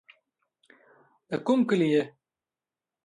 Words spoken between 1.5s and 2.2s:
کلي يې.